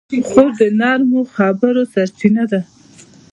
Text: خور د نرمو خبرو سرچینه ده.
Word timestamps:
خور 0.27 0.49
د 0.59 0.61
نرمو 0.79 1.21
خبرو 1.35 1.83
سرچینه 1.93 2.43
ده. 2.51 2.61